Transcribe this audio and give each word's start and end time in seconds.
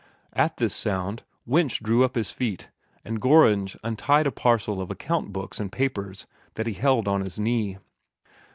At 0.33 0.57
this 0.57 0.73
sound, 0.73 1.21
Winch 1.45 1.79
drew 1.79 2.03
up 2.03 2.15
his 2.15 2.31
feet, 2.31 2.69
and 3.05 3.21
Gorringe 3.21 3.77
untied 3.83 4.25
a 4.25 4.31
parcel 4.31 4.81
of 4.81 4.89
account 4.89 5.31
books 5.31 5.59
and 5.59 5.71
papers 5.71 6.25
that 6.55 6.65
he 6.65 6.73
held 6.73 7.07
on 7.07 7.21
his 7.21 7.37
knee. 7.37 7.77